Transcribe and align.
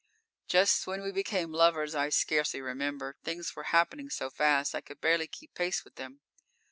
__Just 0.51 0.87
when 0.87 1.03
we 1.03 1.11
became 1.11 1.51
lovers, 1.51 1.93
I 1.93 2.09
scarcely 2.09 2.59
remember. 2.59 3.17
Things 3.23 3.55
were 3.55 3.65
happening 3.69 4.09
so 4.09 4.31
fast 4.31 4.73
I 4.73 4.81
could 4.81 4.99
barely 4.99 5.27
keep 5.27 5.53
pace 5.53 5.83
with 5.83 5.93
them. 5.93 6.21